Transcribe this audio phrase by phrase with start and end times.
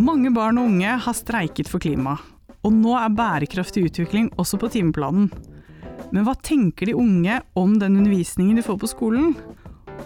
[0.00, 2.14] Mange barn og unge har streiket for klima,
[2.64, 5.26] og nå er bærekraftig utvikling også på timeplanen.
[6.08, 9.34] Men hva tenker de unge om den undervisningen de får på skolen?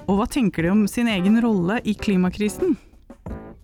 [0.09, 2.75] Og hva tenker de om sin egen rolle i klimakrisen?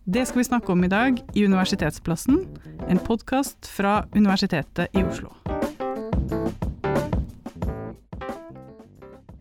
[0.06, 2.44] Det skal vi snakke om i dag i Universitetsplassen,
[2.86, 5.34] en podkast fra Universitetet i Oslo.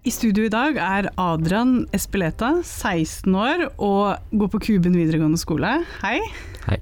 [0.02, 5.84] I studio i dag er Adrian Espeleta, 16 år og går på Kuben videregående skole.
[6.02, 6.18] Hei.
[6.70, 6.80] Hei.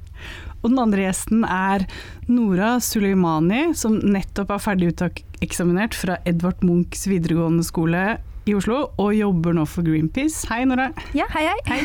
[0.63, 1.85] Og den andre gjesten er
[2.27, 9.11] Nora Suleimani, som nettopp er ferdig uteksaminert fra Edvard Munchs videregående skole i Oslo, og
[9.15, 10.47] jobber nå for Greenpeace.
[10.49, 10.87] Hei, Nora.
[11.15, 11.79] Ja, hei, hei.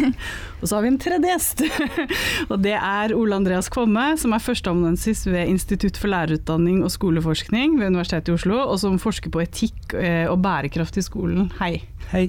[0.60, 1.64] Og så har vi en tredje gjest,
[2.50, 7.78] og det er Ole Andreas Kvomme, som er førsteamanuensis ved Institutt for lærerutdanning og skoleforskning
[7.80, 11.50] ved Universitetet i Oslo, og som forsker på etikk eh, og bærekraft i skolen.
[11.58, 11.74] Hei.
[12.14, 12.28] Hei.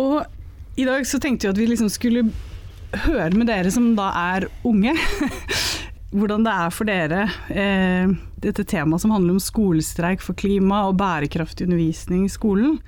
[0.00, 0.24] Og
[0.78, 2.28] i dag så tenkte vi at vi liksom skulle
[3.04, 4.94] høre med dere som da er unge.
[6.16, 10.96] Hvordan det er for dere, eh, dette temaet som handler om skolestreik for klima og
[11.00, 12.78] bærekraftig undervisning i skolen.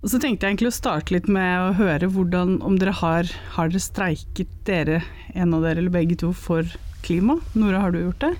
[0.00, 3.28] Og så tenkte jeg egentlig å starte litt med å høre hvordan, om dere har,
[3.56, 5.02] har dere streiket dere,
[5.34, 6.64] en av dere eller begge to, for
[7.04, 7.36] klima?
[7.52, 8.32] Nora, har du gjort det?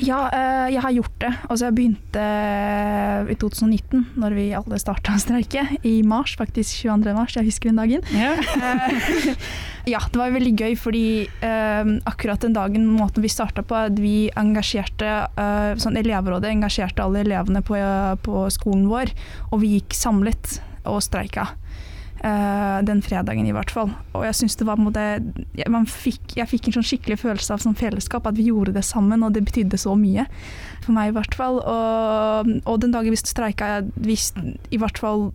[0.00, 1.30] Ja, eh, jeg har gjort det.
[1.48, 2.24] Altså, jeg begynte
[3.32, 5.64] i 2019, når vi alle starta å streike.
[5.84, 7.12] I mars, faktisk 22.
[7.16, 7.36] mars.
[7.36, 8.06] Jeg husker den dagen.
[8.08, 9.34] Eh,
[9.92, 11.06] ja, det var veldig gøy, fordi
[11.44, 17.04] uh, akkurat den dagen, måten vi starta på, at vi engasjerte uh, sånn Elevrådet engasjerte
[17.04, 17.78] alle elevene på,
[18.24, 19.12] på skolen vår,
[19.50, 21.52] og vi gikk samlet og streika.
[22.22, 23.88] Uh, den fredagen, i hvert fall.
[24.14, 25.02] Og jeg syns det var måte,
[25.58, 28.84] jeg, fikk, jeg fikk en sånn skikkelig følelse av sånn fellesskap, at vi gjorde det
[28.86, 30.28] sammen, og det betydde så mye.
[30.84, 31.58] For meg, i hvert fall.
[31.58, 34.30] Og, og den dagen vi streika, hvis
[34.70, 35.32] i hvert fall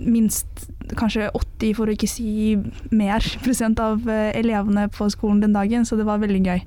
[0.00, 2.56] minst kanskje 80, for å ikke si
[2.94, 6.62] mer, prosent av eh, elevene på skolen den dagen, så det var veldig gøy.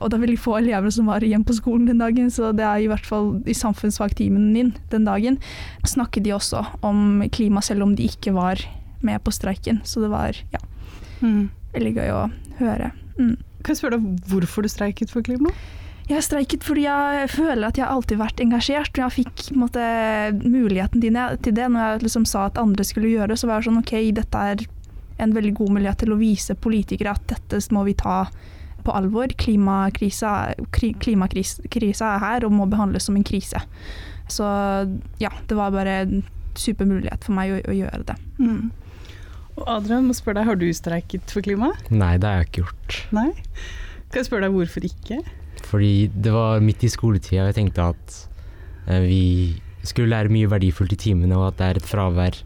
[0.00, 2.66] Og det er veldig få elever som var igjen på skolen den dagen, så det
[2.66, 5.38] er i hvert fall i samfunnsfagtimen min den dagen
[5.86, 8.60] snakket de også om klima, selv om de ikke var
[9.06, 9.80] med på streiken.
[9.86, 10.62] Så det var ja,
[11.22, 11.48] mm.
[11.74, 12.22] veldig gøy å
[12.60, 12.92] høre.
[13.16, 13.34] Mm.
[13.62, 15.52] Kan jeg spørre deg hvorfor du streiket for klima?
[16.06, 18.92] Jeg streiket fordi jeg føler at jeg alltid har vært engasjert.
[18.94, 19.86] og Jeg fikk måte,
[20.44, 23.40] muligheten til det når jeg liksom sa at andre skulle gjøre det.
[23.40, 24.66] Så var jeg sånn OK, dette er
[25.22, 28.26] en veldig god mulighet til å vise politikere at dette må vi ta
[28.86, 29.34] på alvor.
[29.34, 33.64] Klimakrisa, klimakrisa er her og må behandles som en krise.
[34.30, 34.46] Så
[35.18, 36.24] ja, det var bare en
[36.54, 38.16] super mulighet for meg å, å gjøre det.
[38.38, 38.70] Mm.
[39.56, 41.72] Og Adrian, må spørre deg, har du streiket for klima?
[41.88, 42.96] Nei, det har jeg ikke gjort.
[43.16, 43.30] Nei?
[44.10, 45.20] Kan jeg spørre deg hvorfor ikke?
[45.66, 48.18] Fordi det var midt i skoletida, og jeg tenkte at
[48.86, 49.22] eh, vi
[49.86, 52.42] skulle lære mye verdifullt i timene, og at det er et fravær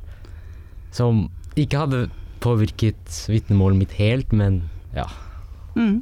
[0.95, 1.27] som
[1.59, 2.05] ikke hadde
[2.41, 4.63] påvirket vitnemålet mitt helt, men
[4.95, 5.07] ja.
[5.75, 6.01] Mm.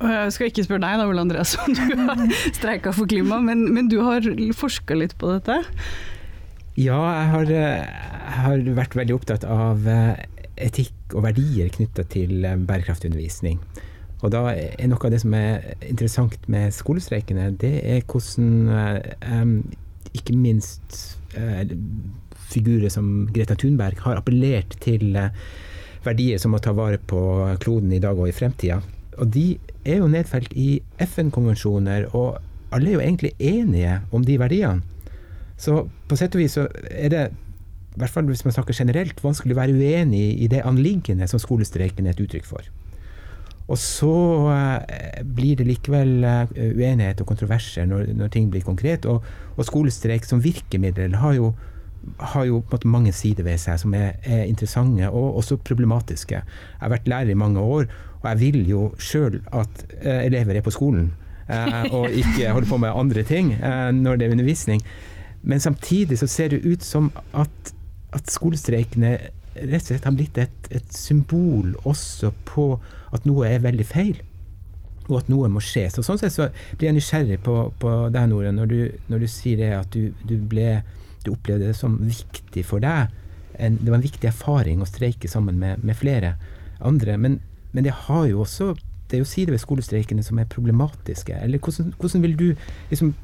[0.00, 2.22] Jeg skal ikke spørre deg da, Ole Andreas, om du har
[2.58, 4.24] streika for klima, men, men du har
[4.56, 5.60] forska litt på dette?
[6.80, 10.22] Ja, jeg har, jeg har, vært veldig opptatt av eh,
[10.64, 12.64] etikk og verdier knytta til bærekraftundervisning.
[12.70, 13.58] bærekraftig undervisning.
[14.20, 19.62] Og da er noe av det som er interessant med skolestreikene, det er hvordan
[20.16, 20.98] ikke minst
[22.50, 25.16] figurer som Greta Thunberg har appellert til
[26.04, 27.22] verdier som å ta vare på
[27.64, 28.80] kloden i dag og i fremtida.
[29.20, 29.46] Og de
[29.84, 32.40] er jo nedfelt i FN-konvensjoner, og
[32.74, 34.99] alle er jo egentlig enige om de verdiene.
[35.60, 37.24] Så på sett og vis så er det,
[37.94, 41.42] i hvert fall hvis man snakker generelt, vanskelig å være uenig i det anliggende som
[41.42, 42.70] skolestreiken er et uttrykk for.
[43.70, 44.14] Og så
[44.50, 49.06] eh, blir det likevel eh, uenighet og kontroverser når, når ting blir konkret.
[49.06, 49.22] Og,
[49.54, 51.52] og, skolestreik som virkemiddel har jo,
[52.32, 56.40] har jo mange sider ved seg som er, er, interessante og også problematiske.
[56.40, 57.86] Jeg har vært lærer i mange år,
[58.22, 61.12] og jeg vil jo sjøl at uh, elever er på skolen
[61.90, 64.84] og ikke holder på med andre ting når det er undervisning.
[65.42, 67.74] Men samtidig så ser det ut som at,
[68.16, 69.16] at skolestreikene
[69.54, 72.66] rett og slett har blitt et, et, symbol også på
[73.14, 74.20] at noe er veldig feil.
[75.08, 75.88] Og at noe må skje.
[75.90, 79.28] Så sånn sett så blir jeg nysgjerrig på, på deg, Nore, når du, når du
[79.30, 80.82] sier det at du, du, ble,
[81.24, 83.10] du, opplevde det som viktig for deg.
[83.60, 86.36] En, det var en viktig erfaring å streike sammen med, med flere
[86.86, 87.16] andre.
[87.20, 87.40] Men
[87.72, 88.74] men det har jo også
[89.10, 91.34] det er jo sider ved skolestreikene som er problematiske.
[91.42, 92.48] Eller hvordan, hvordan vil du
[92.90, 93.14] liksom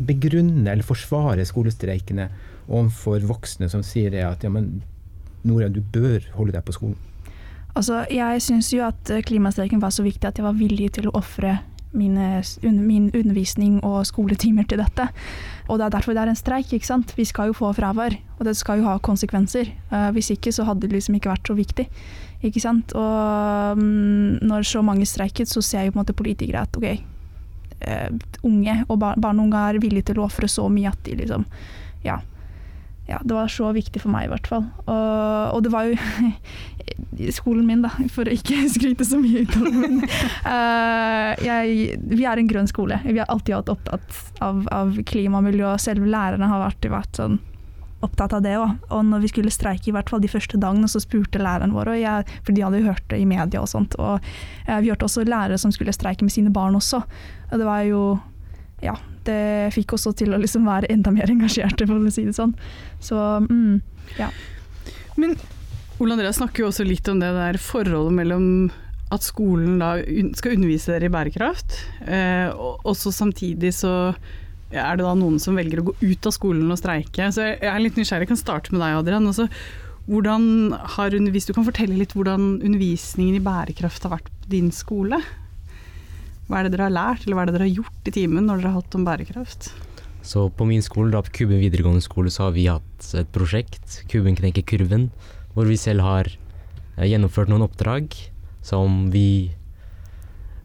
[0.00, 2.28] begrunne eller forsvare skolestreikene
[2.68, 4.80] overfor voksne som sier at ja, men
[5.42, 6.98] Nora, du bør holde deg på skolen?
[7.74, 11.16] Altså, jeg syns jo at klimastreiken var så viktig at jeg var villig til å
[11.18, 11.56] ofre
[11.92, 15.08] min undervisning og skoletimer til dette.
[15.68, 16.72] Og det er derfor det er en streik.
[16.72, 17.12] ikke sant?
[17.16, 19.72] Vi skal jo få fravær, og det skal jo ha konsekvenser.
[19.92, 21.88] Uh, hvis ikke så hadde det liksom ikke vært så viktig.
[22.42, 22.92] Ikke sant?
[22.98, 26.88] Og um, når så mange streiket, så ser jo på en måte politikere at ok,
[27.86, 28.10] uh,
[28.46, 31.18] unge og bar barn og unge er villige til å ofre så mye at de
[31.22, 31.48] liksom
[32.06, 32.20] Ja.
[33.10, 34.62] Ja, det var så viktig for meg, i hvert fall.
[34.86, 35.96] Og, og det var jo
[37.38, 39.98] skolen min, da, for å ikke skryte så mye ut av den.
[40.46, 43.00] Uh, jeg, vi er en grønn skole.
[43.04, 45.74] Vi har alltid vært opptatt av, av klima og miljø.
[45.82, 47.40] Selv lærerne har alltid vært sånn
[48.02, 48.74] opptatt av det òg.
[48.94, 51.94] Og når vi skulle streike, i hvert fall de første dagene, så spurte læreren vår,
[52.00, 53.96] jeg, for de hadde jo hørt det i media og sånt.
[54.02, 57.02] Og uh, vi hørte også lærere som skulle streike med sine barn også.
[57.50, 58.02] Og det var jo
[58.82, 62.34] Ja, det fikk oss til å liksom være enda mer engasjerte, for å si det
[62.34, 62.56] sånn.
[62.98, 63.76] Så mm,
[64.18, 64.32] ja.
[65.14, 65.36] Men
[66.02, 68.46] Ole Andreas snakker jo også litt om det der forholdet mellom
[69.12, 69.94] at skolen da
[70.38, 71.76] skal undervise dere i bærekraft,
[72.08, 73.92] eh, og også samtidig så
[74.72, 77.28] er det da noen som velger å gå ut av skolen og streike.
[77.34, 79.28] Så jeg er litt nysgjerrig, jeg kan starte med deg Adrian.
[79.28, 79.48] Altså,
[80.08, 84.72] hvordan har, hvis du kan fortelle litt hvordan undervisningen i bærekraft har vært på din
[84.74, 85.20] skole?
[86.48, 88.48] Hva er det dere har lært, eller hva er det dere har gjort i timen
[88.48, 89.70] når dere har hatt om bærekraft?
[90.22, 94.02] Så på min skole, da på Kuben videregående skole, så har vi hatt et prosjekt,
[94.10, 95.08] Kuben knekker kurven,
[95.54, 98.14] hvor vi selv har eh, gjennomført noen oppdrag
[98.62, 99.52] som vi,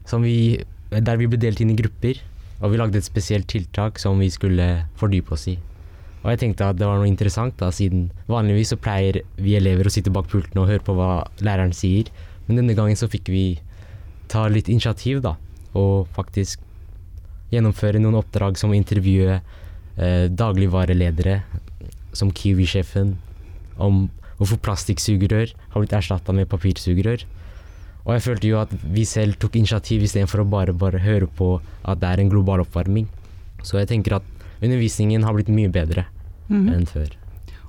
[0.05, 2.21] som vi Der vi ble delt inn i grupper,
[2.61, 4.67] og vi lagde et spesielt tiltak som vi skulle
[4.97, 5.57] fordype oss i.
[6.23, 9.87] Og jeg tenkte at det var noe interessant, da, siden vanligvis så pleier vi elever
[9.87, 12.09] å sitte bak pulten og høre på hva læreren sier,
[12.47, 13.45] men denne gangen så fikk vi
[14.31, 15.35] ta litt initiativ, da,
[15.77, 16.63] og faktisk
[17.53, 21.39] gjennomføre noen oppdrag som å intervjue eh, dagligvareledere,
[22.17, 23.15] som Kiwi-sjefen,
[23.77, 24.07] om
[24.37, 27.23] hvorfor plastikksugerør har blitt erstatta med papirsugerør.
[28.07, 31.57] Og jeg følte jo at vi selv tok initiativ istedenfor å bare, bare høre på
[31.83, 33.09] at det er en global oppvarming.
[33.67, 34.27] Så jeg tenker at
[34.63, 36.05] undervisningen har blitt mye bedre
[36.47, 36.73] mm -hmm.
[36.75, 37.09] enn før.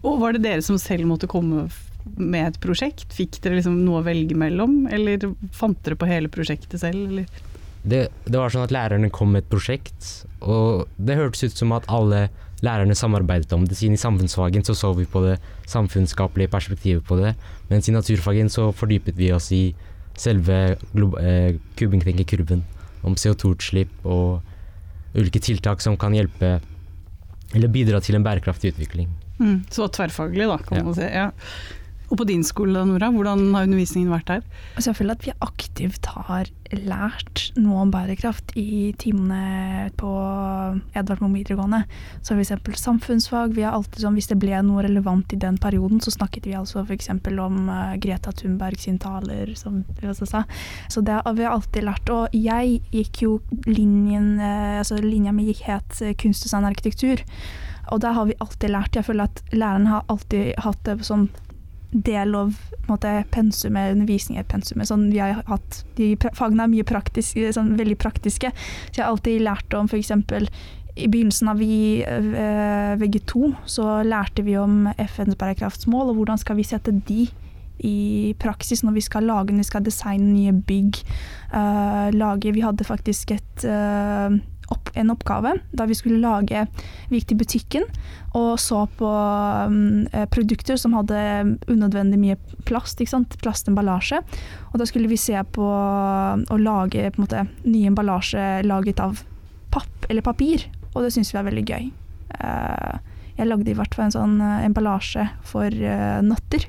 [0.02, 1.69] Og var det dere som selv måtte komme
[2.17, 3.12] med et prosjekt?
[3.12, 7.11] Fikk dere liksom noe å velge mellom, eller fant dere på hele prosjektet selv?
[7.11, 7.26] Eller?
[7.82, 11.73] Det, det, var sånn at lærerne kom med et prosjekt, og det hørtes ut som
[11.73, 12.29] at alle
[12.62, 13.76] lærerne samarbeidet om det.
[13.79, 17.35] Siden i samfunnsfagen så så vi på det samfunnsskapelige perspektivet på det,
[17.70, 19.75] mens i naturfagen så fordypet vi oss i
[20.19, 22.65] selve eh, kurven,
[23.06, 24.43] om CO2-utslipp og
[25.17, 26.59] ulike tiltak som kan hjelpe
[27.56, 29.09] eller bidra til en bærekraftig utvikling.
[29.38, 30.85] Mm, så tverrfaglig, da, kan ja.
[30.85, 31.06] man si.
[31.06, 31.31] Ja.
[32.09, 34.45] Og på din skole, Nora, hvordan har undervisningen vært der?
[34.79, 40.13] Altså, jeg føler at vi aktivt har lært noe om bærekraft i timene på
[40.97, 41.83] Edvard Moe videregående.
[42.25, 42.81] Så f.eks.
[42.81, 43.53] samfunnsfag.
[43.57, 46.57] Vi har alltid sånn, Hvis det ble noe relevant i den perioden, så snakket vi
[46.57, 47.11] altså f.eks.
[47.13, 50.45] om uh, Greta Thunberg sin taler, som vi også sa.
[50.89, 52.09] Så det har vi alltid lært.
[52.09, 53.35] Og jeg gikk jo
[53.69, 57.21] linjen, uh, altså linja mi gikk het kunst, design og arkitektur.
[57.93, 58.97] Og det har vi alltid lært.
[58.97, 61.29] Jeg føler at læreren har alltid hatt det som
[61.90, 62.56] del av
[62.88, 64.88] måte, pensumet, undervisning pensumet.
[64.90, 68.52] Sånn, vi har hatt, de fagene er mye praktiske, sånn, veldig praktiske.
[68.90, 70.12] Så jeg har alltid lært om f.eks.
[70.99, 76.58] I begynnelsen av vi, eh, VG2 så lærte vi om FNs bærekraftsmål, og hvordan skal
[76.58, 77.29] vi sette de
[77.79, 80.99] i praksis når vi skal lage, når vi skal designe nye bygg.
[81.52, 84.35] Uh, lage, vi hadde faktisk et uh,
[84.75, 86.65] opp, en oppgave da vi skulle lage
[87.09, 87.87] Vi gikk til butikken
[88.37, 90.05] og så på um,
[90.35, 91.19] produkter som hadde
[91.70, 92.37] unødvendig mye
[92.69, 93.37] plast, ikke sant?
[93.41, 94.20] plastemballasje.
[94.73, 99.23] Og da skulle vi se på å lage på en måte, ny emballasje laget av
[99.73, 101.90] papp eller papir, og det syns vi er veldig gøy.
[102.37, 103.00] Uh,
[103.38, 106.69] jeg lagde i hvert fall en sånn uh, emballasje for uh, nøtter.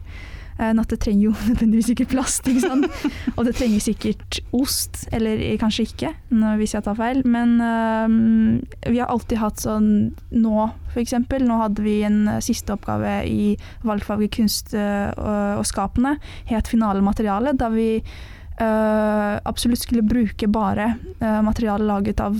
[0.60, 2.88] Eh, det trenger jo nødvendigvis ikke plast, ikke sant.
[3.38, 6.12] Og det trenger sikkert ost, eller kanskje ikke,
[6.60, 7.22] hvis jeg tar feil.
[7.28, 9.90] Men um, vi har alltid hatt sånn
[10.36, 11.16] nå, f.eks.
[11.46, 13.56] Nå hadde vi en siste oppgave i
[13.88, 16.18] valgfaget kunst og, skapende,
[16.50, 22.40] het finalemateriale, da vi uh, absolutt skulle bruke bare uh, materiale laget av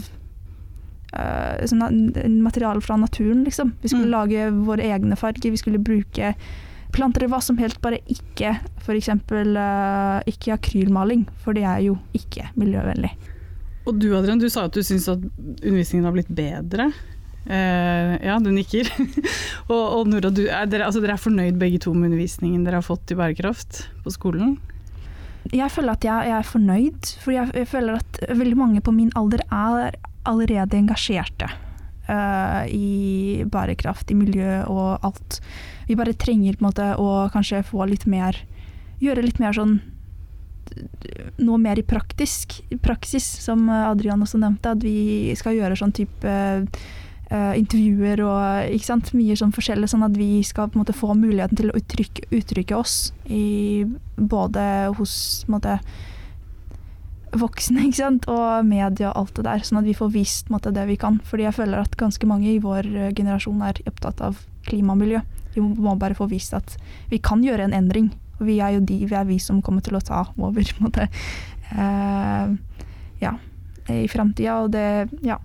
[1.10, 2.04] sånn,
[2.46, 3.72] materiale fra naturen, liksom.
[3.82, 4.14] Vi skulle mm.
[4.14, 6.36] lage våre egne farger, vi skulle bruke
[6.96, 9.12] planter i hva som helst, bare ikke f.eks.
[9.30, 13.12] Uh, eh, ikke akrylmaling, for det er jo ikke miljøvennlig.
[13.88, 16.90] Og du Adrian, du sa at du syns at undervisningen har blitt bedre.
[17.50, 18.90] Uh, ja, du nikker.
[19.72, 22.82] og, og Nora, du, er dere, altså, dere er fornøyd begge to med undervisningen dere
[22.82, 24.58] har fått i bærekraft på skolen?
[25.56, 28.94] Jeg føler at jeg, jeg er fornøyd, for jeg, jeg, føler at veldig mange på
[28.94, 29.98] min alder er
[30.30, 31.48] allerede engasjerte
[32.10, 35.40] uh, i bærekraft, i miljø og alt.
[35.88, 38.46] Vi bare trenger på en måte å kanskje få litt mer
[39.00, 39.78] Gjøre litt mer sånn
[41.40, 44.74] noe mer i praktisk, praksis, som Adrian også nevnte.
[44.76, 46.34] At vi skal gjøre sånn type
[47.32, 49.14] uh, intervjuer og ikke sant?
[49.18, 52.30] mye sånn forskjellig, sånn at vi skal på en måte få muligheten til å uttrykke,
[52.36, 53.86] uttrykke oss i
[54.18, 54.64] både
[54.98, 55.80] hos på en måte,
[57.38, 58.28] voksne ikke sant?
[58.32, 61.20] og media og alt det der, sånn at vi får vist måte, det vi kan.
[61.28, 65.04] Fordi jeg føler at ganske mange i vår eh, generasjon er opptatt av klima og
[65.04, 65.22] miljø.
[65.56, 66.76] Vi må bare få vist at
[67.12, 68.12] vi kan gjøre en endring.
[68.40, 70.80] Og vi er jo de, vi er vi som kommer til å ta over, på
[70.80, 71.08] en måte.
[71.70, 72.56] Uh,
[73.22, 73.34] ja,
[73.92, 74.62] i framtida.
[74.64, 75.40] Og det, ja.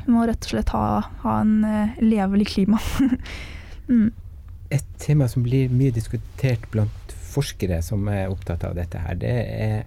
[0.00, 2.80] Vi må rett og slett ha, ha en uh, levelig klima.
[3.92, 4.10] mm.
[4.74, 9.36] Et tema som blir mye diskutert blant forskere som er opptatt av dette her, det
[9.54, 9.82] er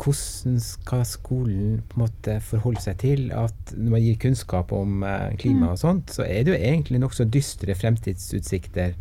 [0.00, 5.04] hvordan skal skolen på en måte forholde seg til at når man gir kunnskap om
[5.04, 5.72] uh, klima mm.
[5.74, 8.96] og sånt, så er det jo egentlig nokså dystre fremtidsutsikter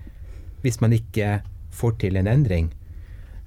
[0.63, 1.39] hvis man ikke
[1.72, 2.72] får til en endring.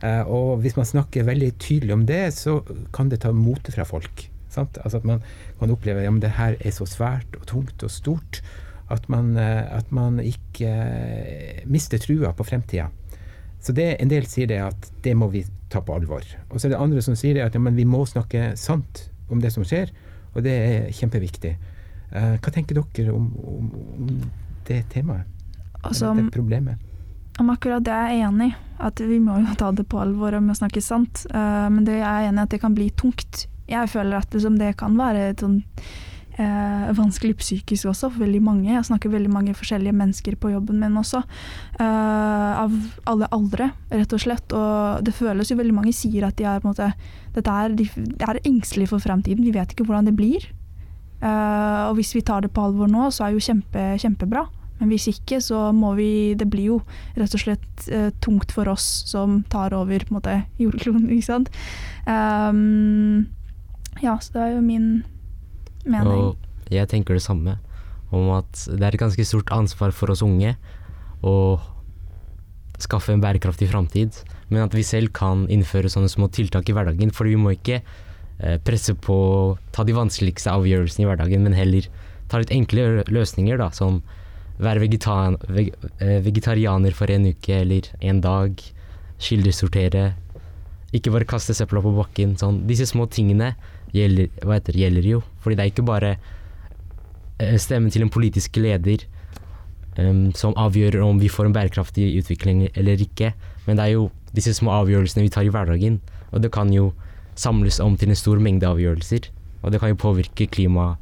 [0.03, 2.61] Uh, og hvis man snakker veldig tydelig om det, så
[2.95, 4.27] kan det ta motet fra folk.
[4.53, 4.81] Sant?
[4.85, 5.23] Altså at man
[5.61, 8.43] kan oppleve at ja, det her er så svært og tungt og stort
[8.93, 10.73] at man, uh, at man ikke
[11.69, 12.89] mister trua på fremtida.
[13.63, 16.25] Så det, en del sier det at det må vi ta på alvor.
[16.51, 19.41] Og så er det andre som sier det at ja, vi må snakke sant om
[19.43, 19.93] det som skjer,
[20.35, 21.53] og det er kjempeviktig.
[22.13, 24.09] Uh, hva tenker dere om, om, om
[24.69, 25.29] det temaet?
[25.83, 26.83] Altså, det problemet?
[27.41, 28.59] Om akkurat det er jeg enig i.
[28.83, 31.25] At vi må jo ta det på alvor og snakke sant.
[31.31, 33.47] Uh, men det er jeg enig i at det kan bli tungt.
[33.71, 35.63] Jeg føler at liksom, det kan være et sånn
[36.39, 38.71] eh, vanskelig psykisk også for veldig mange.
[38.73, 41.23] Jeg snakker veldig mange forskjellige mennesker på jobben min også.
[41.81, 42.73] Eh, av
[43.11, 44.57] alle aldre, rett og slett.
[44.57, 46.93] Og det føles jo veldig mange sier at de er, måte,
[47.37, 47.89] er, de,
[48.21, 49.45] er engstelige for fremtiden.
[49.45, 50.49] Vi vet ikke hvordan det blir.
[51.23, 54.47] Eh, og hvis vi tar det på alvor nå, så er jo kjempe, kjempebra.
[54.83, 56.81] Men hvis ikke, så må vi Det blir jo
[57.15, 61.29] rett og slett eh, tungt for oss som tar over på en måte jordkloden, ikke
[61.29, 61.53] sant.
[62.07, 63.29] Um,
[64.03, 64.89] ja, så det er jo min
[65.85, 66.33] mening.
[66.33, 67.59] Og jeg tenker det samme,
[68.13, 70.55] om at det er et ganske stort ansvar for oss unge
[71.25, 71.35] å
[72.83, 74.17] skaffe en bærekraftig framtid,
[74.51, 77.13] men at vi selv kan innføre sånne små tiltak i hverdagen.
[77.15, 81.57] For vi må ikke eh, presse på å ta de vanskeligste avgjørelsene i hverdagen, men
[81.57, 81.87] heller
[82.33, 84.01] ta litt enkle løsninger, da, som
[84.63, 85.73] være vegetar veg
[86.03, 88.61] eh, vegetarianer for en uke eller en dag,
[89.23, 90.13] kildesortere,
[90.93, 92.37] ikke bare kaste søpla på bakken.
[92.41, 92.65] Sånn.
[92.69, 93.55] Disse små tingene
[93.97, 95.21] gjelder, hva heter, gjelder jo.
[95.43, 96.15] Fordi det er ikke bare
[97.39, 99.05] eh, stemmen til en politisk leder
[99.99, 103.33] um, som avgjør om vi får en bærekraftig utvikling eller ikke,
[103.67, 106.01] men det er jo disse små avgjørelsene vi tar i hverdagen.
[106.33, 106.91] Og det kan jo
[107.37, 109.29] samles om til en stor mengde avgjørelser.
[109.63, 110.97] Og det kan jo påvirke klimaet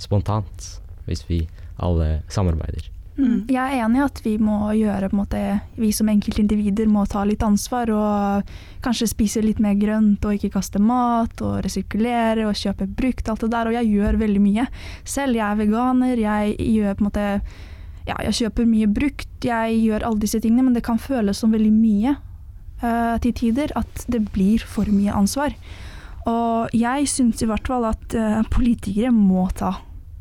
[0.00, 0.70] spontant,
[1.04, 1.42] hvis vi
[1.82, 2.86] alle samarbeider.
[3.20, 3.40] Mm.
[3.52, 5.40] Jeg er enig i at vi må gjøre måte,
[5.76, 8.52] Vi som enkeltindivider må ta litt ansvar og
[8.84, 13.44] kanskje spise litt mer grønt og ikke kaste mat og resirkulere og kjøpe brukt, alt
[13.44, 13.68] det der.
[13.68, 14.66] Og jeg gjør veldig mye.
[15.04, 17.26] Selv jeg er veganer, jeg gjør på en måte
[18.08, 21.52] Ja, jeg kjøper mye brukt, jeg gjør alle disse tingene, men det kan føles som
[21.52, 22.16] veldig mye
[22.82, 23.70] uh, til tider.
[23.76, 25.54] At det blir for mye ansvar.
[26.26, 29.76] Og jeg syns i hvert fall at uh, politikere må ta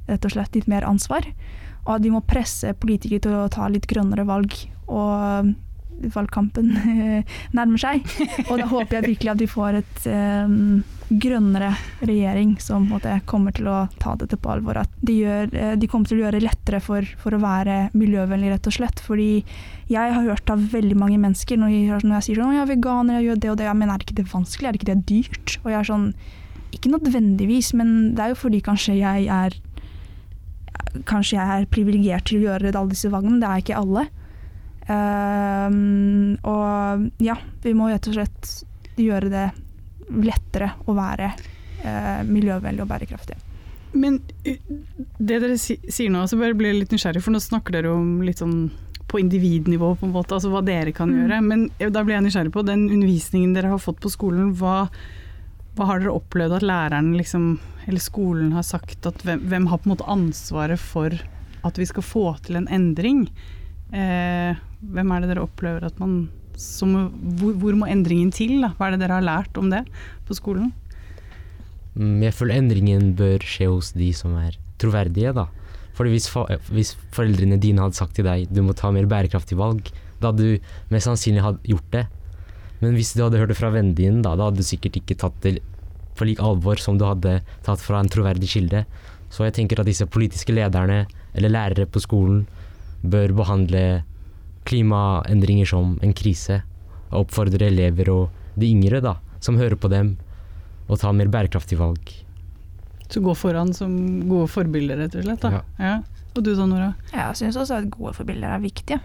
[0.09, 1.25] rett og slett litt mer ansvar.
[1.89, 4.53] Og at vi må presse politikere til å ta litt grønnere valg.
[4.89, 5.49] Og
[6.13, 6.69] valgkampen
[7.57, 8.05] nærmer seg.
[8.47, 10.79] Og da håper jeg virkelig at vi får et um,
[11.09, 11.71] grønnere
[12.05, 14.79] regjering som måte, kommer til å ta dette på alvor.
[14.83, 17.79] At de, gjør, eh, de kommer til å gjøre det lettere for, for, å være
[17.97, 19.01] miljøvennlig, rett og slett.
[19.03, 19.31] Fordi
[19.89, 22.73] jeg har hørt av veldig mange mennesker når jeg, når jeg sier sånn, jeg er
[22.75, 25.57] veganer, jeg gjør det og det, men er ikke det vanskelig, er ikke det dyrt?
[25.63, 26.11] Og jeg er sånn,
[26.77, 29.57] ikke nødvendigvis, men det er jo fordi kanskje jeg er
[31.09, 34.05] Kanskje jeg er privilegert til å gjøre alle disse valgene, men det er ikke alle.
[34.89, 38.53] Um, og ja, vi må rett og slett
[38.99, 39.45] gjøre det
[40.09, 43.37] lettere å være uh, miljøvennlig og bærekraftig.
[43.91, 47.93] Men det dere sier nå, så bare blir jeg litt nysgjerrig, for nå snakker dere
[47.93, 48.69] om litt sånn
[49.09, 51.15] på individnivå, på en måte, altså hva dere kan mm.
[51.17, 51.39] gjøre.
[51.45, 54.51] Men da blir jeg nysgjerrig på den undervisningen dere har fått på skolen.
[54.59, 54.83] Hva,
[55.77, 57.51] hva har dere opplevd at læreren liksom,
[57.87, 61.13] eller skolen har sagt at hvem, hvem, har på en måte ansvaret for
[61.67, 63.27] at vi skal få til en endring?
[63.93, 66.27] Eh, hvem er det dere opplever at man
[66.59, 66.91] som,
[67.39, 68.57] hvor, hvor, må endringen til?
[68.63, 68.73] Da?
[68.75, 69.85] Hva er det dere har lært om det
[70.27, 70.73] på skolen?
[71.95, 75.47] Mm, jeg føler endringen bør skje hos de som er troverdige, da.
[75.95, 76.29] Fordi hvis,
[76.71, 80.45] hvis foreldrene dine hadde sagt til deg du må ta mer bærekraftige valg, da hadde
[80.45, 82.05] du mest sannsynlig gjort det.
[82.79, 85.17] Men hvis du hadde hørt det fra vennen din, da, da hadde du sikkert ikke
[85.19, 85.57] tatt det
[86.19, 88.83] på lik alvor som du hadde tatt fra en troverdig kilde.
[89.31, 91.03] Så jeg tenker at disse politiske lederne,
[91.37, 92.45] eller lærere på skolen,
[93.03, 93.83] bør behandle
[94.67, 96.61] klimaendringer som en krise.
[97.09, 100.15] Og oppfordre elever og de yngre da, som hører på dem,
[100.89, 102.15] og tar mer bærekraftige valg.
[103.09, 103.93] Så gå foran som
[104.29, 105.45] gode forbilder, rett og slett.
[105.45, 105.63] Da.
[105.81, 105.95] Ja.
[106.35, 106.91] Og du da, Nora?
[107.13, 108.99] Jeg syns også at gode forbilder er viktige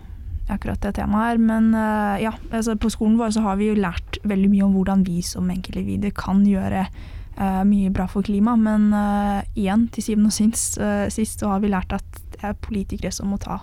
[0.52, 1.42] akkurat det temaet her.
[1.42, 4.76] Men uh, ja, altså på skolen vår så har vi jo lært veldig mye om
[4.76, 8.64] hvordan vi som enkeltindivider kan gjøre uh, mye bra for klimaet.
[8.64, 10.80] Men uh, igjen, til syvende og sist,
[11.14, 13.62] sist, så har vi lært at det er politikere som må ta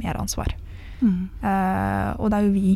[0.00, 0.56] mer ansvar.
[1.04, 1.26] Mm.
[2.22, 2.70] og det er jo vi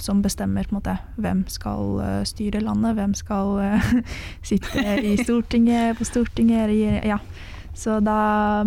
[0.00, 3.58] som bestemmer på en måte, hvem skal styre landet, hvem skal
[4.48, 6.72] sitte i Stortinget, på Stortinget,
[7.04, 7.18] ja.
[7.76, 8.62] Så da,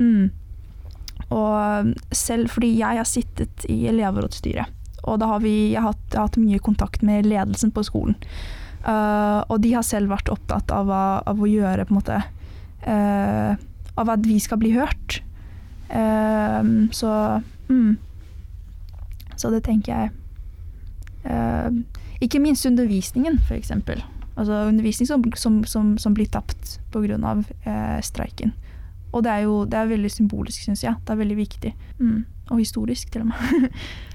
[0.00, 0.30] mm.
[1.30, 6.16] Og selv fordi jeg har sittet i elevrådsstyret og da har vi jeg har hatt,
[6.16, 8.16] hatt, mye kontakt med ledelsen på skolen.
[8.85, 12.16] Uh, og de har selv vært opptatt av, av å gjøre på en måte
[12.87, 13.52] uh,
[14.00, 15.19] Av at vi skal bli hørt.
[15.90, 17.11] Uh, så
[17.69, 17.99] mm.
[19.40, 20.11] Så det tenker jeg
[22.21, 23.73] Ikke minst undervisningen, f.eks.
[24.37, 27.16] Altså undervisning som, som, som, som blir tapt pga.
[27.64, 28.52] Uh, streiken.
[29.12, 30.95] Og det er jo det er veldig symbolisk, syns jeg.
[31.05, 31.75] Det er veldig viktig.
[31.99, 32.23] Mm.
[32.50, 33.71] Og historisk, til og med.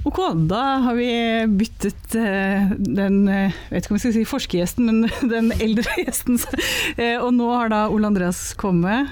[0.00, 0.16] Ok,
[0.48, 1.08] da har vi
[1.60, 6.38] byttet uh, den jeg vet ikke om jeg skal si forskergjesten, men den eldre gjesten.
[6.96, 9.10] Uh, og nå har da Ole Andreas kommet,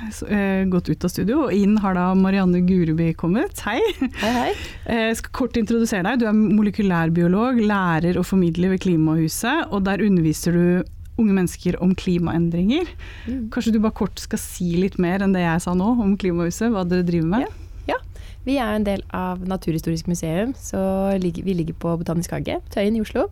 [0.73, 3.61] gått ut av studio, og inn har da Marianne Guruby kommet.
[3.67, 3.83] Hei.
[4.23, 4.53] Hei, hei.
[4.89, 6.23] Jeg skal kort introdusere deg.
[6.23, 11.95] Du er molekylærbiolog, lærer og formidler ved Klimahuset, og der underviser du unge mennesker om
[11.99, 12.91] klimaendringer.
[13.27, 13.49] Mm.
[13.55, 16.71] Kanskje du bare kort skal si litt mer enn det jeg sa nå om Klimahuset,
[16.75, 17.49] hva dere driver med?
[17.89, 17.99] Ja.
[18.47, 20.81] Vi er en del av Naturhistorisk museum, så
[21.21, 23.29] vi ligger på Botanisk hage, Tøyen i Oslo.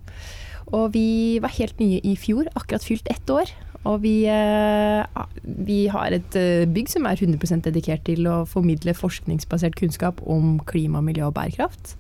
[0.75, 3.53] Og vi var helt nye i fjor, akkurat fylt ett år.
[3.87, 5.05] Og vi, eh,
[5.45, 10.59] vi har et eh, bygg som er 100% dedikert til å formidle forskningsbasert kunnskap om
[10.67, 11.95] klima, miljø og bærekraft.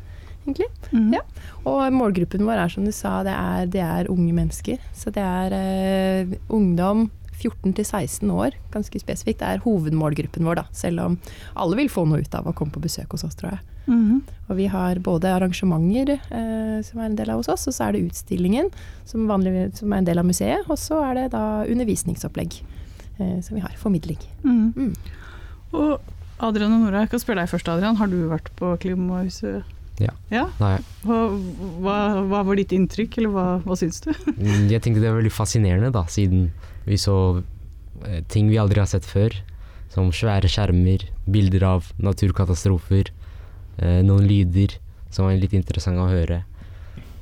[0.46, 0.68] Egentlig.
[0.92, 1.12] Mm.
[1.16, 1.22] Ja.
[1.66, 4.82] Og målgruppen vår er som du sa, det er, det er unge mennesker.
[4.94, 10.62] Så det er eh, ungdom, 14 til 16 år, ganske spesifikt, Det er hovedmålgruppen vår,
[10.62, 10.64] da.
[10.72, 11.18] Selv om
[11.54, 13.60] alle vil få noe ut av å komme på besøk hos oss, tror jeg.
[13.86, 14.20] Mm -hmm.
[14.48, 17.84] Og vi har både arrangementer eh, som er en del av hos oss, og så
[17.84, 18.70] er det utstillingen
[19.04, 20.64] som, vanlig, som er en del av museet.
[20.68, 22.62] Og så er det da undervisningsopplegg
[23.18, 23.74] eh, som vi har.
[23.76, 24.18] Formidling.
[24.42, 24.72] Mm.
[24.76, 24.94] Mm.
[25.72, 26.00] Og
[26.38, 27.96] Adrian og Nora, jeg kan spørre deg først, Adrian.
[27.96, 29.64] Har du vært på Klimahuset?
[30.02, 30.12] Ja.
[30.28, 30.44] ja?
[30.58, 31.18] Hva,
[31.80, 31.96] hva,
[32.28, 34.10] hva, var ditt inntrykk, eller hva, hva syns du?
[34.36, 36.50] Mm, jeg tenkte det var veldig fascinerende, da, siden
[36.86, 37.16] vi så
[38.04, 39.34] eh, ting vi aldri har sett før,
[39.94, 43.12] som svære skjermer, bilder av naturkatastrofer,
[43.80, 44.76] eh, noen lyder
[45.08, 46.42] som var litt interessante å høre.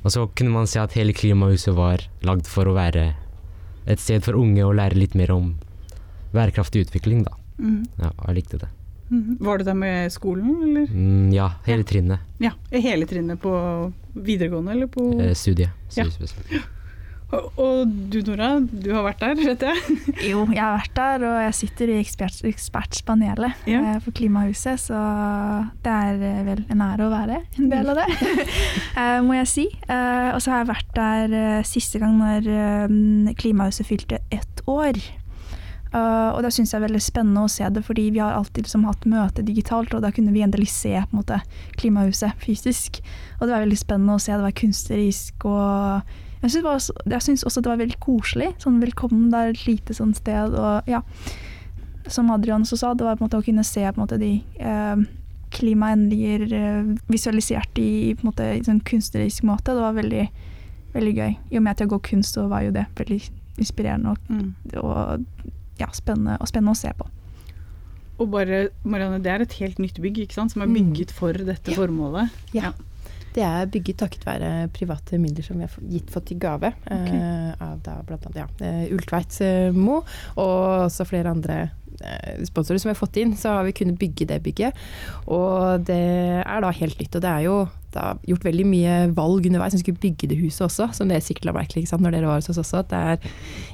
[0.03, 3.13] Og så kunne man se at hele klimahuset var lagd for å være
[3.89, 5.53] et sted for unge å lære litt mer om
[6.35, 7.37] bærekraftig utvikling, da.
[7.57, 7.85] Mm.
[8.01, 8.69] Ja, jeg likte det.
[9.09, 9.37] Mm.
[9.39, 10.87] Var du der med skolen, eller?
[10.89, 11.89] Mm, ja, hele ja.
[11.91, 12.31] trinnet.
[12.41, 13.51] Ja, Hele trinnet på
[14.13, 15.69] videregående, eller på eh, Studiet.
[15.95, 16.07] Ja.
[17.33, 19.97] Og du Nora, du har vært der, vet jeg?
[20.29, 23.81] jo, jeg har vært der, og jeg sitter i ekspert, ekspertspanelet ja.
[23.81, 25.01] eh, for Klimahuset, så
[25.85, 28.07] det er eh, vel en ære å være en del av det,
[29.01, 29.67] eh, må jeg si.
[29.85, 34.99] Og så har jeg vært der siste gang når Klimahuset fylte ett år.
[35.95, 38.83] Og da syns jeg er veldig spennende å se det, fordi vi har alltid liksom,
[38.89, 41.39] hatt møte digitalt, og da kunne vi endelig se måte,
[41.79, 42.99] Klimahuset fysisk.
[43.39, 47.71] Og det var veldig spennende å se, det var kunstnerisk og jeg syns også det
[47.71, 48.51] var veldig koselig.
[48.61, 50.53] Sånn velkommen, det er et lite sånn sted.
[50.53, 51.01] Og ja,
[52.11, 54.19] som Adrian også sa, det var på en måte å kunne se på en måte
[54.21, 55.05] de eh,
[55.55, 59.73] klimaendringer eh, visualisert i på en måte i sånn kunstnerisk måte.
[59.73, 60.27] Det var veldig,
[60.93, 61.33] veldig gøy.
[61.33, 63.21] I og med at jeg går kunst, så var jo det veldig
[63.63, 64.49] inspirerende og, mm.
[64.83, 67.07] og ja, spennende, og spennende å se på.
[68.15, 70.75] Og bare, Marianne, Det er et helt nytt bygg ikke sant, som er mm.
[70.77, 71.77] bygget for dette ja.
[71.77, 72.43] formålet.
[72.55, 72.69] Ja.
[72.69, 72.73] ja.
[73.35, 76.71] Det er bygget takket være private midler som vi har gitt fått i gave.
[76.87, 79.97] eh, av da blant annet ja, eh, Ultveit eh, Mo
[80.39, 81.57] og også flere andre
[81.99, 83.35] eh, sponsorer som vi har fått inn.
[83.35, 84.79] Så har vi kunnet bygge det bygget.
[85.27, 85.99] Og det
[86.45, 87.19] er da helt nytt.
[87.19, 87.57] Og det er jo
[87.95, 89.75] det gjort veldig mye valg underveis.
[89.77, 92.41] Vi skulle bygge det huset også, som dere sikkert la merke til når dere var
[92.41, 92.83] hos oss også.
[92.83, 93.29] At det er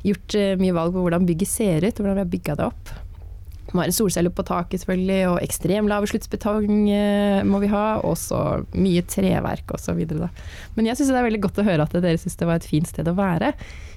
[0.09, 2.93] gjort eh, mye valg på hvordan bygget ser ut, hvordan vi har bygga det opp.
[3.71, 7.85] Det må være solceller på taket selvfølgelig, og ekstrem lavutslippsbetong eh, må vi ha.
[8.07, 8.41] Og så
[8.75, 10.03] mye treverk osv.
[10.75, 12.67] Men jeg syns det er veldig godt å høre at dere syns det var et
[12.67, 13.53] fint sted å være.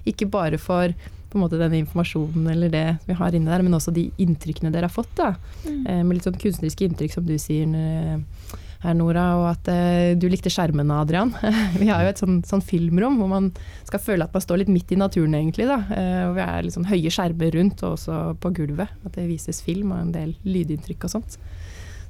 [0.08, 0.94] Ikke bare for
[1.34, 4.70] på en måte denne informasjonen eller det vi har inne der, men også de inntrykkene
[4.70, 5.10] dere har fått.
[5.18, 5.32] da.
[5.66, 6.06] Mm.
[6.06, 10.26] med litt sånn kunstneriske inntrykk, som du sier eh, her, Nora, og at eh, du
[10.30, 11.32] likte skjermene, Adrian.
[11.80, 13.50] vi har jo et sånn, sånn filmrom hvor man
[13.88, 15.68] skal føle at man står litt midt i naturen, egentlig.
[15.70, 15.80] da.
[15.94, 18.92] Eh, og vi er sånn høye skjermer rundt, og også på gulvet.
[19.04, 21.38] At det vises film og en del lydinntrykk og sånt.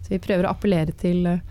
[0.05, 1.45] Så vi prøver å appellere til eh,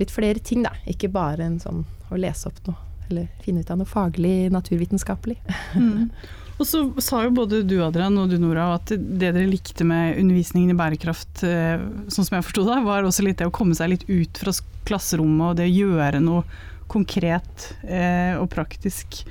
[0.00, 0.74] litt flere ting, da.
[0.90, 5.38] Ikke bare en sånn å lese opp noe, eller finne ut av noe faglig naturvitenskapelig.
[5.78, 6.08] Mm.
[6.62, 10.14] Og så sa jo både du Adrian og du Nora at det dere likte med
[10.20, 13.74] undervisningen i bærekraft, eh, sånn som jeg forsto det, var også litt det å komme
[13.74, 14.54] seg litt ut fra
[14.86, 16.44] klasserommet og det å gjøre noe
[16.92, 19.24] konkret eh, og praktisk.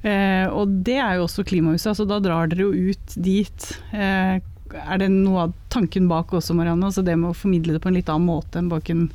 [0.00, 3.68] Eh, og det er jo også Klimahuset, altså da drar dere jo ut dit.
[3.92, 6.88] Er det noe av tanken bak også, Marianne?
[6.88, 9.10] Altså det med å formidle det på en litt annen måte enn bak en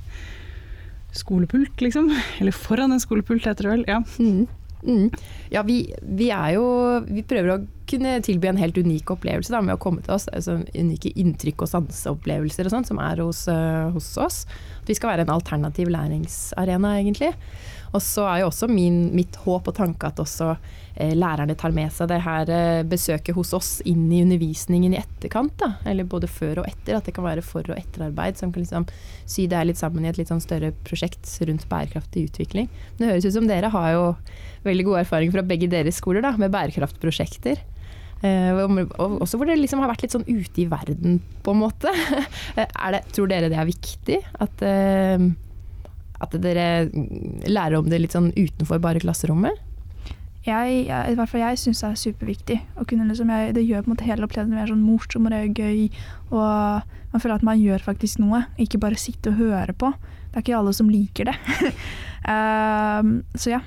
[1.17, 2.13] skolepult, liksom?
[2.43, 3.89] Eller foran en skolepult, heter det vel.
[3.89, 4.03] Ja.
[4.21, 4.45] Mm.
[4.83, 5.09] Mm.
[5.49, 6.65] Ja, vi, vi er jo
[7.07, 10.25] Vi prøver å kunne tilby en helt unik opplevelse da, med å komme til oss.
[10.33, 14.39] Altså, unike inntrykk og sanseopplevelser og sånt som er hos, eh, hos oss.
[14.81, 17.29] At vi skal være en alternativ læringsarena, egentlig.
[17.95, 21.73] Og så er jo også min, mitt håp og tanke at også eh, lærerne tar
[21.75, 25.55] med seg det her eh, besøket hos oss inn i undervisningen i etterkant.
[25.61, 25.75] Da.
[25.87, 26.97] Eller både før og etter.
[26.97, 28.87] At det kan være for- og etterarbeid som kan liksom
[29.23, 32.67] sy det her litt sammen i et litt sånn større prosjekt rundt bærekraftig utvikling.
[32.97, 34.03] Men det høres ut som dere har jo
[34.67, 37.63] veldig god erfaring fra begge deres skoler da, med bærekraftprosjekter.
[38.25, 41.55] Eh, og, og også hvor det liksom har vært litt sånn ute i verden, på
[41.55, 41.91] en måte.
[42.57, 44.21] det, tror dere det er viktig?
[44.43, 45.31] At, eh,
[46.25, 46.67] at dere
[47.47, 49.61] lærer om det litt sånn utenfor bare klasserommet?
[50.45, 52.57] Jeg, jeg, i hvert fall jeg syns det er superviktig.
[52.77, 55.55] Liksom, jeg, det gjør på en måte hele opplevelsen mer sånn morsom og det er
[55.57, 56.03] gøy.
[56.29, 59.89] Og man føler at man gjør faktisk noe, ikke bare sitte og høre på.
[60.29, 61.37] Det er ikke alle som liker det.
[62.25, 63.59] Ehm, så ja.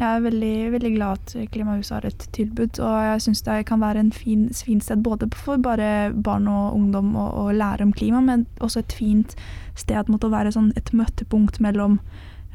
[0.00, 3.82] Jeg er veldig, veldig glad at Klimahuset har et tilbud, og jeg syns det kan
[3.82, 7.92] være en fin, fin sted både for bare barn og ungdom å, å lære om
[7.92, 9.34] klima, men også et fint
[9.76, 11.98] sted mot å være sånn et møtepunkt mellom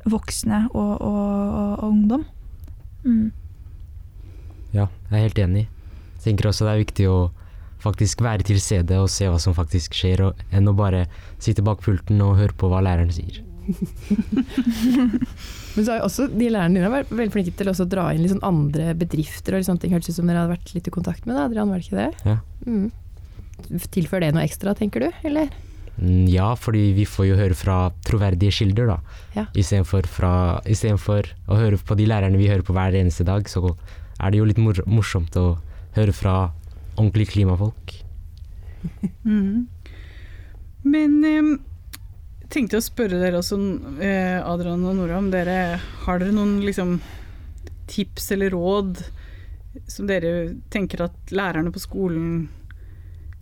[0.09, 2.23] voksne og, og, og, og ungdom.
[3.05, 3.29] Mm.
[4.73, 5.67] Ja, jeg er helt enig.
[6.15, 7.19] Jeg tenker også det er viktig å
[7.85, 11.05] faktisk være til stede og se hva som faktisk skjer, og, enn å bare
[11.37, 13.43] sitte bak pulten og høre på hva læreren sier.
[15.75, 18.05] Men så har jo også de lærerne dine vært veldig flinke til også å dra
[18.15, 19.91] inn sånn andre bedrifter og sånne ting.
[19.95, 21.99] Hørtes ut som dere hadde vært litt i kontakt med det, Adrian, var det ikke
[21.99, 22.29] det?
[22.31, 22.37] Ja.
[22.65, 22.91] Mm.
[23.91, 25.51] Tilfører det noe ekstra, tenker du, eller?
[25.99, 28.97] Mm, Ja, fordi vi får jo høre fra troverdige kilder, da.
[29.35, 29.45] Ja.
[29.55, 33.75] Istedenfor fra- å høre på de lærerne vi hører på hver eneste dag, så
[34.19, 35.57] er det jo litt mor morsomt å
[35.95, 36.51] høre fra
[36.97, 37.95] ordentlige klimafolk.
[39.25, 39.67] mm.
[40.85, 41.57] Men eh,
[42.53, 43.57] tenkte å spørre dere også,
[44.03, 46.99] eh, Adrian og Nora, om dere har dere noen liksom,
[47.91, 49.01] tips eller råd
[49.91, 52.47] som dere tenker at lærerne på skolen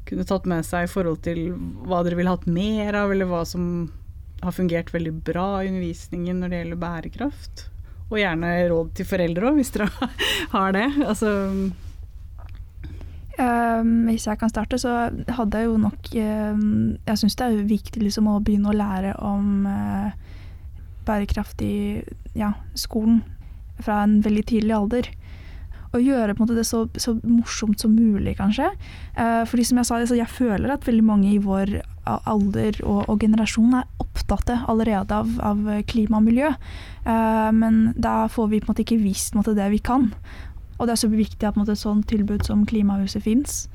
[0.08, 1.54] kunne tatt med seg i forhold til
[1.88, 3.92] hva dere ville hatt mer av, eller hva som
[4.44, 7.66] har fungert veldig bra i undervisningen når det gjelder bærekraft?
[8.10, 9.88] Og gjerne råd til foreldre òg, hvis dere
[10.56, 10.90] har det.
[11.06, 11.32] Altså,
[13.34, 17.64] Um, hvis jeg kan starte, så hadde jeg jo nok um, Jeg syns det er
[17.66, 20.14] viktig liksom, å begynne å lære om uh,
[21.08, 22.04] bærekraft i
[22.38, 23.24] ja, skolen
[23.82, 25.10] fra en veldig tidlig alder.
[25.94, 28.70] Og gjøre måte, det så, så morsomt som mulig, kanskje.
[29.18, 33.06] Uh, fordi som jeg sa, altså, jeg føler at veldig mange i vår alder og,
[33.08, 36.54] og generasjon er opptatt allerede av, av klima og miljø.
[37.06, 40.12] Uh, men da får vi på en måte ikke vist måte, det vi kan.
[40.84, 43.68] Og det er så viktig at et sånt tilbud som Klimahuset fins.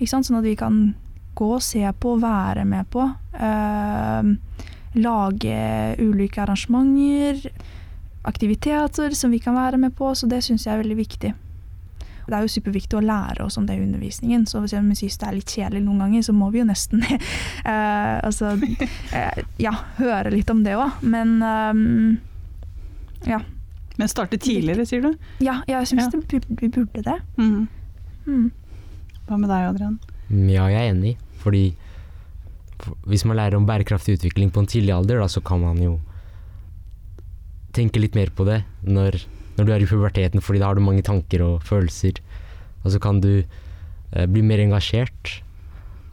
[0.00, 0.94] Sånn at vi kan
[1.36, 3.04] gå og se på, være med på.
[3.36, 4.22] eh,
[4.94, 7.50] lage ulike arrangementer,
[8.22, 10.14] aktiviteter som vi kan være med på.
[10.14, 11.34] Så det syns jeg er veldig viktig.
[12.24, 14.46] Det er jo superviktig å lære oss om det i undervisningen.
[14.48, 17.04] Så hvis vi synes det er litt kjedelig noen ganger, så må vi jo nesten
[17.10, 18.54] eh, altså,
[19.12, 21.04] eh, ja, høre litt om det òg.
[21.04, 21.74] Men eh,
[23.34, 23.42] ja.
[23.98, 25.12] Men starte tidligere, sier du?
[25.44, 26.20] Ja, jeg syns Ja.
[26.58, 27.18] vi burde det.
[27.38, 27.68] Mm.
[28.26, 28.50] Mm.
[29.28, 29.98] Hva med deg, Adrian?
[30.30, 31.74] Mm, Ja, jeg er enig, fordi
[33.06, 36.00] hvis man lærer om bærekraftig utvikling på en tidlig alder, da, så kan man jo
[37.74, 39.16] tenke litt mer på det når,
[39.56, 42.20] når du er i puberteten, fordi da har du mange tanker og følelser.
[42.84, 43.42] Og så kan du
[44.12, 45.40] eh, bli mer engasjert.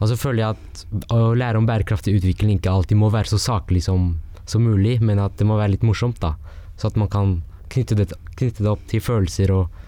[0.00, 3.38] Og så føler jeg at å lære om bærekraftig utvikling ikke alltid må være så
[3.38, 4.16] saklig som,
[4.46, 6.34] som mulig, men at det må være litt morsomt, da.
[6.80, 7.36] Så at man kan
[7.72, 9.82] knytte det, knytte det opp til følelser og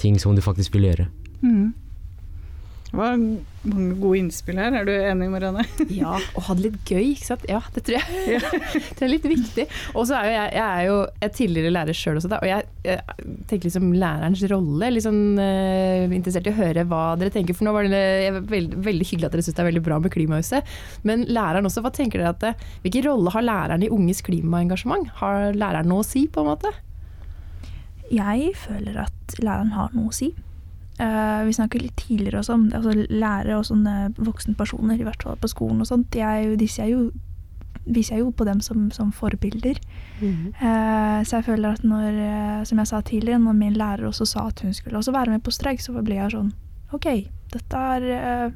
[0.00, 1.08] ting som du faktisk vil gjøre.
[1.40, 1.74] Mm.
[2.86, 5.64] Det var mange gode innspill her, er du enig Marianne?
[5.92, 7.42] Ja, og ha det litt gøy, ikke sant.
[7.50, 8.38] Ja, det tror jeg.
[8.96, 9.66] det er litt viktig.
[9.98, 12.48] Og så er jo jeg, jeg er jo jeg tidligere lærer sjøl også, da, og
[12.48, 14.92] jeg, jeg, tenker liksom lærerens rolle.
[14.94, 18.80] Litt sånn uh, interessert i å høre hva dere tenker, for nå var det veldig,
[18.86, 20.74] veldig hyggelig at dere syns det er veldig bra med Klimahuset.
[21.08, 25.10] Men læreren også, hva tenker dere at Hvilken rolle har læreren i unges klimaengasjement?
[25.18, 26.72] Har læreren noe å si, på en måte?
[28.12, 30.32] Jeg føler at læreren har noe å si.
[30.96, 35.22] Uh, vi snakket litt tidligere også om altså lærere og sånne voksne personer, i hvert
[35.22, 36.16] fall på skolen og sånt.
[36.16, 37.10] Jeg, de ser jo,
[37.84, 39.80] vi ser jo på dem som, som forbilder.
[40.22, 40.54] Mm.
[40.56, 44.28] Uh, så jeg føler at når, uh, som jeg sa tidligere, når min lærer også
[44.30, 46.54] sa at hun skulle også være med på streik, så ble jeg sånn
[46.94, 47.10] OK,
[47.52, 48.54] dette er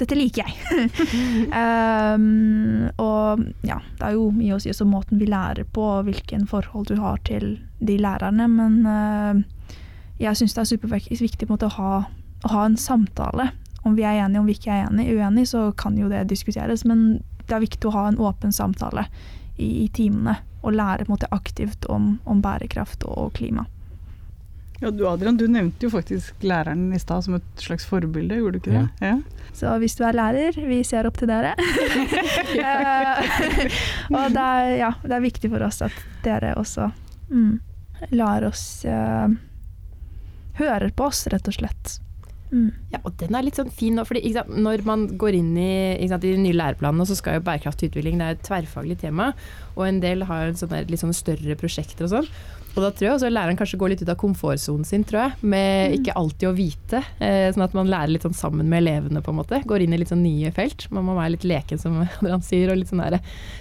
[0.00, 0.88] dette liker jeg.
[1.52, 6.08] um, og ja, det er jo mye å si også måten vi lærer på, og
[6.08, 9.44] hvilken forhold du har til de lærerne, men
[10.20, 11.92] jeg syns det er superviktig å ha,
[12.44, 13.50] å ha en samtale.
[13.88, 16.84] Om vi er enige, om vi ikke er enige, uenige, så kan jo det diskuteres.
[16.84, 19.06] Men det er viktig å ha en åpen samtale
[19.56, 20.36] i, i timene.
[20.60, 23.64] Og lære måte, aktivt om, om, bærekraft og klima.
[24.80, 28.56] Ja, du Adrian, du nevnte jo faktisk læreren i stad som et slags forbilde, gjorde
[28.56, 28.84] du ikke det?
[29.04, 29.10] Ja.
[29.10, 29.16] ja.
[29.56, 31.52] Så hvis du er lærer, vi ser opp til dere.
[34.16, 36.88] og det er, ja, det er, viktig for oss at dere også
[37.28, 37.54] mm,
[38.16, 39.28] lar oss uh,
[40.60, 41.84] hører på oss, rett og slett.
[42.50, 42.70] Mm.
[42.90, 46.08] Ja, og den er litt sånn fin nå, fordi sant, når man går inn i,
[46.10, 49.26] sant, i de nye læreplanene, så skal jo bærekraftig utvikling det er et tverrfaglig tema,
[49.76, 52.28] og en del har sånne, litt sånne større prosjekter og sånn.
[52.70, 55.48] Og da tror jeg også læreren kanskje går litt ut av komfortsonen sin, tror jeg.
[55.52, 55.94] Med mm.
[55.98, 57.00] ikke alltid å vite.
[57.18, 59.62] Eh, sånn at man lærer litt sånn sammen med elevene, på en måte.
[59.66, 60.86] Går inn i litt sånn nye felt.
[60.94, 63.18] Man må være litt leken, som Adrian sier, og litt sånn der,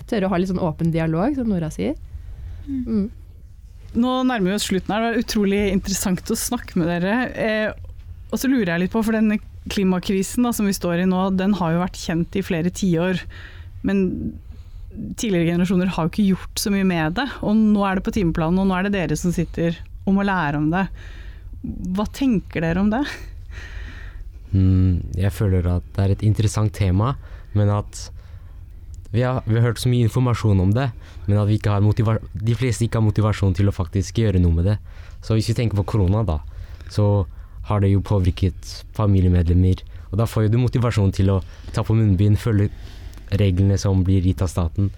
[0.10, 1.98] tørre å ha litt sånn åpen dialog, som Nora sier.
[2.67, 2.84] Mm.
[2.86, 3.08] mm.
[4.00, 5.02] Nå nærmer vi oss slutten her.
[5.02, 7.15] Det er utrolig interessant å snakke med dere.
[7.34, 7.88] Eh,
[8.30, 9.39] og så lurer jeg litt på, for denne
[9.74, 13.24] klimakrisen da, som vi står i nå, den har jo vært kjent i flere tiår.
[13.82, 14.04] Men
[14.89, 17.28] tidligere generasjoner har jo ikke gjort så mye med det.
[17.45, 20.25] Og nå er det på timeplanen, og nå er det dere som sitter og må
[20.25, 20.86] lære om det.
[21.95, 23.04] Hva tenker dere om det?
[24.54, 27.13] Mm, jeg føler at det er et interessant tema,
[27.54, 28.08] men at
[29.13, 30.89] vi har, vi har, hørt så mye informasjon om det,
[31.25, 34.78] men at de fleste ikke har motivasjon til å faktisk gjøre noe med det.
[35.25, 36.39] Så hvis vi tenker på korona, da,
[36.93, 37.25] så
[37.69, 39.82] har det jo påvirket familiemedlemmer.
[40.10, 41.41] Og da får jo du motivasjon til å
[41.73, 42.69] ta på munnbind, følge
[43.37, 44.89] reglene som blir gitt av staten.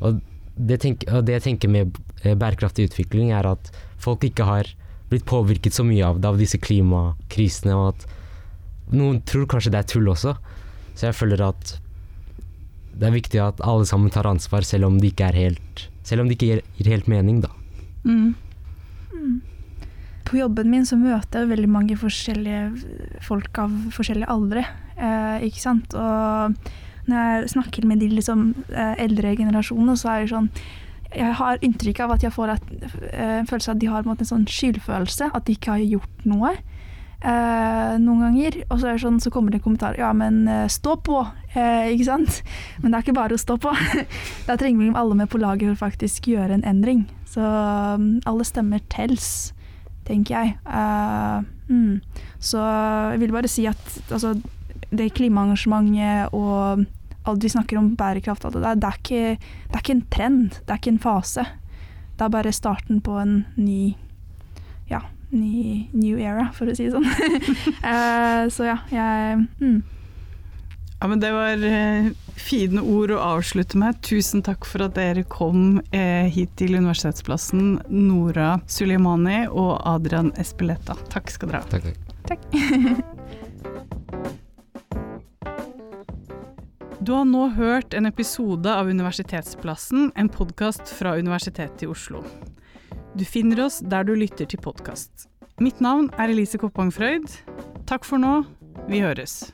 [0.00, 0.20] Og
[0.56, 4.70] det, tenk, og det jeg tenker med eh, bærekraftig utvikling, er at folk ikke har
[5.10, 9.82] blitt påvirket så mye av det, av disse klimakrisene, og at noen tror kanskje det
[9.82, 10.36] er tull også.
[10.94, 11.76] Så jeg føler at
[13.00, 16.24] det er viktig at alle sammen tar ansvar, selv om det ikke er helt Selv
[16.24, 17.50] om det ikke gir, gir helt mening, da.
[18.02, 18.32] Mm.
[19.12, 19.34] Mm.
[20.26, 24.64] På jobben min så møter jeg veldig mange forskjellige folk av forskjellige aldre,
[24.96, 25.94] eh, ikke sant.
[25.94, 26.56] Og
[27.10, 30.50] når jeg snakker med de liksom, eh, eldre generasjonene, så er det sånn
[31.10, 34.12] jeg har inntrykk av at jeg får eh, en følelse av at de har en,
[34.14, 36.52] en sånn skyldfølelse, at de ikke har gjort noe
[37.20, 38.60] eh, noen ganger.
[38.68, 41.22] Og så, er det sånn, så kommer det en kommentar ja, men eh, stå på,
[41.54, 42.40] eh, ikke sant.
[42.80, 43.74] Men det er ikke bare å stå på.
[44.48, 47.06] da trenger vi alle med på laget for faktisk gjøre en endring.
[47.30, 49.52] Så um, alle stemmer tels,
[50.08, 50.56] tenker jeg.
[50.66, 52.00] Uh, mm.
[52.42, 52.62] Så
[53.14, 54.34] jeg vil bare si at altså,
[54.90, 56.86] det klimaengasjementet og
[57.28, 60.60] alt vi snakker om bærekraft, det, der, det, er ikke, det er ikke en trend,
[60.64, 61.46] det er ikke en fase.
[62.16, 63.94] Det er bare starten på en ny
[64.90, 67.06] ja, ny new era, for å si det sånn.
[67.06, 69.80] uh, så ja, jeg mm.
[71.00, 74.02] Ja, men Det var uh, fine ord å avslutte med.
[74.04, 80.98] Tusen takk for at dere kom uh, hit til Universitetsplassen, Nora Suleimani og Adrian Espeleta.
[81.14, 81.80] Takk skal dere ha.
[82.28, 82.44] Takk.
[82.52, 84.36] takk.
[87.00, 92.20] Du har nå hørt en episode av Universitetsplassen, en podkast fra Universitetet i Oslo.
[93.16, 95.24] Du finner oss der du lytter til podkast.
[95.64, 97.24] Mitt navn er Elise Koppang Frøyd.
[97.88, 98.42] Takk for nå.
[98.92, 99.46] Vi høres.